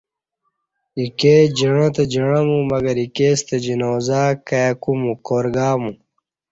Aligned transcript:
اکے 1.01 1.35
جعں 1.57 1.87
تہ 1.95 2.03
جعں 2.13 2.41
مو 2.47 2.57
مگر 2.71 2.95
اِکےستہ 3.03 3.55
جنازہ 3.65 4.21
کائی 4.47 4.71
کُومو، 4.81 5.13
کار 5.25 5.45
گامو۔ 5.55 5.91